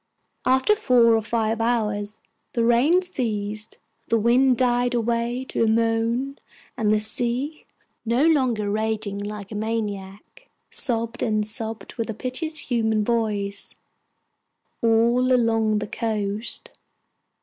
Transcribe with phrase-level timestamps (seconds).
[0.47, 2.17] After four or five hours
[2.53, 3.77] the rain ceased,
[4.07, 6.39] the wind died away to a moan,
[6.75, 7.67] and the sea
[8.03, 13.75] no longer raging like a maniac sobbed and sobbed with a piteous human voice
[14.81, 16.71] all along the coast.